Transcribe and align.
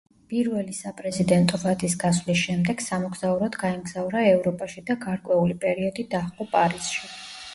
პირველი 0.29 0.75
საპრეზიდენტო 0.75 1.57
ვადის 1.63 1.95
გასვლის 2.03 2.39
შემდეგ 2.45 2.81
სამოგზაუროდ 2.85 3.59
გაემგზავრა 3.65 4.23
ევროპაში 4.31 4.85
და 4.87 4.95
გარკვეული 5.05 5.59
პერიოდი 5.67 6.09
დაჰყო 6.15 6.49
პარიზში. 6.57 7.07